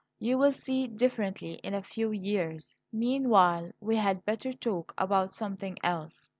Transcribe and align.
You 0.17 0.39
will 0.39 0.51
see 0.51 0.87
differently 0.87 1.59
in 1.61 1.75
a 1.75 1.83
few 1.83 2.09
years. 2.09 2.75
Meanwhile 2.91 3.69
we 3.79 3.97
had 3.97 4.25
better 4.25 4.51
talk 4.51 4.95
about 4.97 5.35
something 5.35 5.77
else." 5.83 6.27